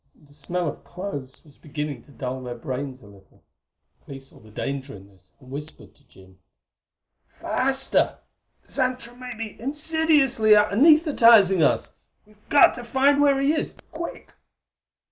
The 0.19 0.33
smell 0.33 0.67
of 0.67 0.83
cloves 0.83 1.43
was 1.45 1.59
beginning 1.59 2.05
to 2.05 2.11
dull 2.11 2.41
their 2.41 2.55
brains 2.55 3.03
a 3.03 3.05
little. 3.05 3.43
Clee 4.03 4.17
saw 4.17 4.39
the 4.39 4.49
danger 4.49 4.95
in 4.95 5.07
this, 5.07 5.31
and 5.39 5.51
whispered 5.51 5.93
to 5.93 6.03
Jim: 6.07 6.39
"Faster! 7.39 8.17
Xantra 8.67 9.15
may 9.15 9.35
be 9.37 9.61
insidiously 9.61 10.53
anaesthetizing 10.55 11.61
us! 11.61 11.93
We've 12.25 12.49
got 12.49 12.73
to 12.77 12.83
find 12.83 13.21
where 13.21 13.39
he 13.39 13.53
is 13.53 13.75
quick!" 13.91 14.31